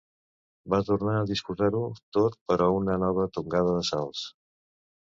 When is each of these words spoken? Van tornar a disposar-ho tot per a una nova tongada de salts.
Van 0.73 0.85
tornar 0.87 1.13
a 1.17 1.27
disposar-ho 1.33 1.83
tot 2.19 2.39
per 2.49 2.59
a 2.65 2.71
una 2.81 2.99
nova 3.07 3.31
tongada 3.39 3.79
de 3.79 3.89
salts. 3.93 4.27